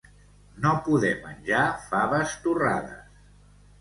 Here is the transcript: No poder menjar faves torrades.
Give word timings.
No 0.61 0.71
poder 0.87 1.11
menjar 1.27 1.61
faves 1.91 2.33
torrades. 2.47 3.21